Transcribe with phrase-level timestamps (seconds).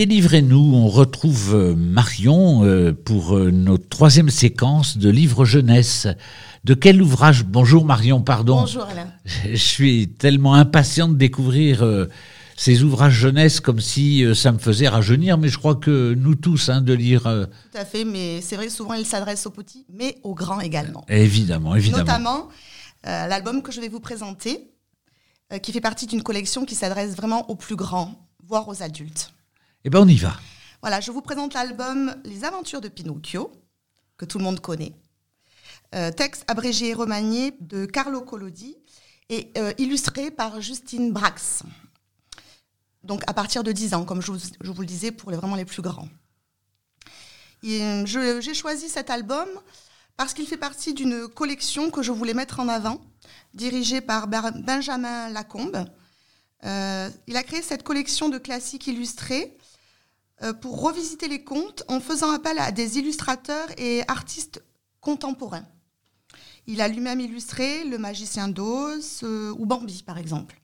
[0.00, 6.08] Délivrez-nous, on retrouve euh, Marion euh, pour euh, notre troisième séquence de livres jeunesse.
[6.64, 7.44] De quel ouvrage?
[7.44, 8.60] Bonjour Marion, pardon.
[8.60, 9.12] Bonjour Alain.
[9.44, 11.84] Je suis tellement impatient de découvrir
[12.56, 16.70] ces ouvrages jeunesse comme si ça me faisait rajeunir, mais je crois que nous tous,
[16.70, 17.24] hein, de lire.
[17.24, 21.04] Tout à fait, mais c'est vrai, souvent il s'adresse aux petits, mais aux grands également.
[21.10, 22.04] Évidemment, évidemment.
[22.04, 22.48] Notamment
[23.04, 24.70] l'album que je vais vous présenter,
[25.62, 28.14] qui fait partie d'une collection qui s'adresse vraiment aux plus grands,
[28.46, 29.34] voire aux adultes.
[29.82, 30.38] Eh bien, on y va.
[30.82, 33.50] Voilà, je vous présente l'album Les Aventures de Pinocchio,
[34.18, 34.92] que tout le monde connaît.
[35.94, 38.76] Euh, texte abrégé et remanié de Carlo Collodi
[39.30, 41.62] et euh, illustré par Justine Brax.
[43.04, 45.64] Donc à partir de 10 ans, comme je vous, le disais, pour les, vraiment les
[45.64, 46.10] plus grands.
[47.64, 49.48] Euh, j'ai choisi cet album
[50.18, 53.00] parce qu'il fait partie d'une collection que je voulais mettre en avant,
[53.54, 55.86] dirigée par Benjamin Lacombe.
[56.62, 59.56] il a créé cette collection de classiques illustrés
[60.60, 64.62] pour revisiter les contes en faisant appel à des illustrateurs et artistes
[65.00, 65.66] contemporains.
[66.66, 70.60] Il a lui-même illustré Le Magicien d'Oz euh, ou Bambi, par exemple.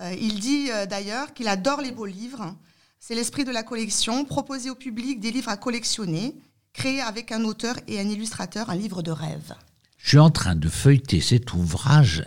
[0.00, 2.56] Euh, il dit d'ailleurs qu'il adore les beaux livres.
[2.98, 6.34] C'est l'esprit de la collection, proposer au public des livres à collectionner,
[6.72, 9.54] créer avec un auteur et un illustrateur un livre de rêve.
[9.98, 12.26] Je suis en train de feuilleter cet ouvrage.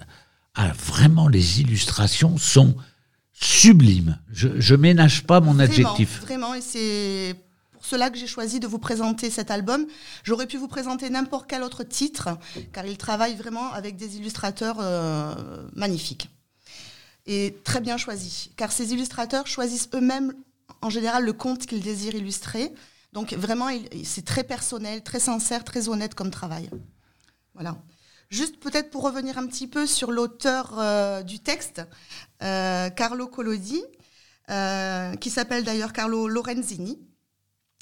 [0.55, 2.75] Ah, vraiment, les illustrations sont
[3.39, 4.19] sublime.
[4.31, 6.21] Je, je ménage pas mon adjectif.
[6.21, 7.35] Vraiment, et c'est
[7.71, 9.85] pour cela que j'ai choisi de vous présenter cet album.
[10.23, 12.29] J'aurais pu vous présenter n'importe quel autre titre,
[12.73, 15.35] car il travaille vraiment avec des illustrateurs euh,
[15.75, 16.29] magnifiques.
[17.25, 20.33] Et très bien choisis, car ces illustrateurs choisissent eux-mêmes
[20.81, 22.73] en général le conte qu'ils désirent illustrer.
[23.13, 23.67] Donc vraiment,
[24.03, 26.69] c'est très personnel, très sincère, très honnête comme travail.
[27.53, 27.77] Voilà.
[28.29, 31.81] Juste peut-être pour revenir un petit peu sur l'auteur euh, du texte,
[32.43, 33.81] euh, Carlo Collodi,
[34.49, 36.99] euh, qui s'appelle d'ailleurs Carlo Lorenzini.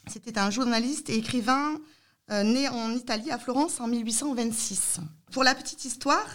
[0.07, 1.79] C'était un journaliste et écrivain
[2.31, 4.97] né en Italie, à Florence, en 1826.
[5.31, 6.25] Pour la petite histoire,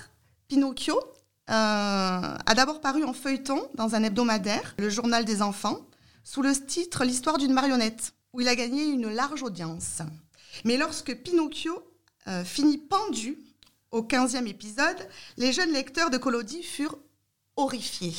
[0.46, 1.00] Pinocchio
[1.48, 5.80] a d'abord paru en feuilleton dans un hebdomadaire, le Journal des enfants,
[6.22, 9.98] sous le titre L'histoire d'une marionnette, où il a gagné une large audience.
[10.64, 11.82] Mais lorsque Pinocchio
[12.44, 13.36] finit pendu
[13.92, 16.98] au 15e épisode, les jeunes lecteurs de Collodi furent
[17.56, 18.14] horrifiés.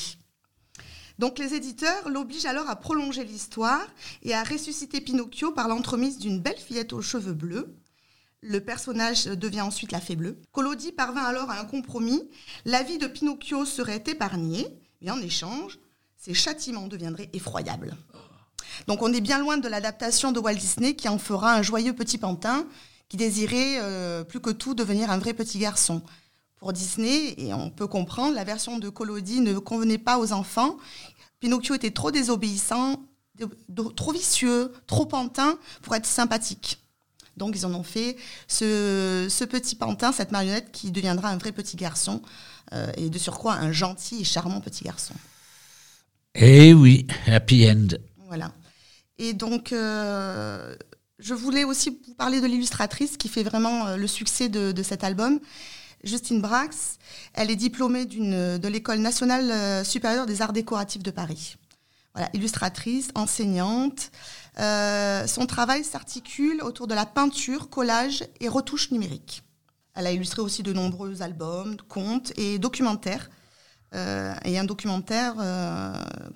[1.20, 3.86] Donc les éditeurs l'obligent alors à prolonger l'histoire
[4.24, 7.76] et à ressusciter Pinocchio par l'entremise d'une belle fillette aux cheveux bleus.
[8.42, 10.38] Le personnage devient ensuite la fée bleue.
[10.52, 12.28] Collodi parvint alors à un compromis.
[12.66, 14.68] La vie de Pinocchio serait épargnée,
[15.02, 15.78] mais en échange,
[16.18, 17.96] ses châtiments deviendraient effroyables.
[18.88, 21.94] Donc on est bien loin de l'adaptation de Walt Disney qui en fera un joyeux
[21.94, 22.66] petit pantin
[23.12, 26.02] qui désirait euh, plus que tout devenir un vrai petit garçon.
[26.56, 30.78] Pour Disney, et on peut comprendre, la version de Collodi ne convenait pas aux enfants.
[31.42, 33.04] Pinocchio était trop désobéissant,
[33.98, 36.82] trop vicieux, trop pantin pour être sympathique.
[37.36, 38.16] Donc ils en ont fait
[38.48, 42.22] ce, petit pantin, cette marionnette qui deviendra un vrai petit garçon,
[42.72, 45.16] euh, et de surcroît un gentil et charmant petit garçon.
[46.36, 47.88] Eh oui, happy end.
[48.28, 48.54] Voilà.
[49.18, 50.76] Et donc, euh,
[51.22, 55.04] je voulais aussi vous parler de l'illustratrice qui fait vraiment euh, le succès de, cet
[55.04, 55.40] album.
[56.04, 56.98] Justine Brax,
[57.34, 61.58] elle est diplômée de l'École nationale euh, supérieure des arts décoratifs de Paris.
[62.16, 64.12] Voilà, illustratrice, enseignante.
[64.60, 69.44] Euh, son travail s'articule autour de la peinture, collage et retouche numérique.
[69.94, 73.30] Elle a illustré aussi de nombreux albums, contes et documentaires.
[73.94, 75.36] et un documentaire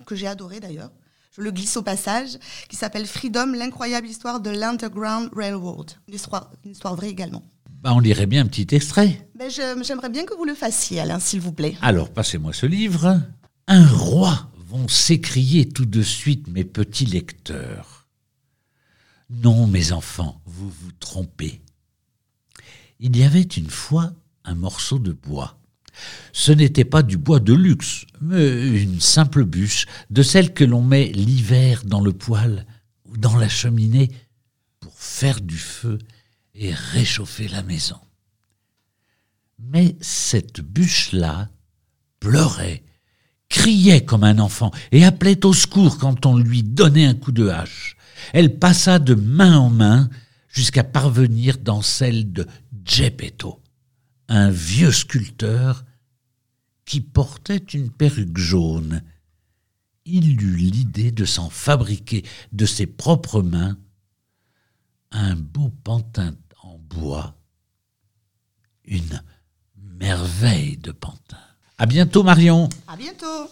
[0.05, 0.91] que j'ai adoré d'ailleurs,
[1.35, 2.37] je le glisse au passage,
[2.69, 5.91] qui s'appelle Freedom, l'incroyable histoire de l'Underground Railroad.
[6.07, 7.43] Une histoire, une histoire vraie également.
[7.81, 9.29] Bah, on lirait bien un petit extrait.
[9.35, 11.75] Ben, J'aimerais bien que vous le fassiez, Alain, s'il vous plaît.
[11.81, 13.21] Alors, passez-moi ce livre.
[13.67, 18.07] Un roi vont s'écrier tout de suite mes petits lecteurs.
[19.29, 21.61] Non, mes enfants, vous vous trompez.
[22.99, 24.13] Il y avait une fois
[24.45, 25.57] un morceau de bois
[26.37, 30.81] ce n'était pas du bois de luxe, mais une simple bûche, de celle que l'on
[30.81, 32.65] met l'hiver dans le poêle
[33.05, 34.11] ou dans la cheminée
[34.81, 35.97] pour faire du feu
[36.53, 37.95] et réchauffer la maison.
[39.59, 41.47] Mais cette bûche-là
[42.19, 42.83] pleurait,
[43.47, 47.47] criait comme un enfant et appelait au secours quand on lui donnait un coup de
[47.47, 47.95] hache.
[48.33, 50.09] Elle passa de main en main
[50.49, 52.45] jusqu'à parvenir dans celle de
[52.83, 53.61] Geppetto
[54.27, 55.85] un vieux sculpteur
[56.85, 59.01] qui portait une perruque jaune.
[60.05, 63.77] Il eut l'idée de s'en fabriquer de ses propres mains
[65.11, 67.35] un beau pantin en bois,
[68.83, 69.21] une
[69.77, 71.37] merveille de pantin.
[71.77, 72.69] À bientôt Marion.
[72.87, 73.49] À bientôt.